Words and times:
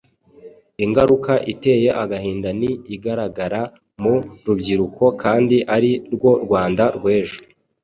Ingaruka 0.85 1.33
iteye 1.53 1.89
agahinda 2.03 2.49
ni 2.59 2.71
igaragara 2.95 3.61
mu 4.01 4.15
rubyiruko 4.45 5.03
kandi 5.23 5.57
ari 5.75 5.91
rwo 6.13 6.31
Rwanda 6.43 6.83
rw’ejo. 6.97 7.37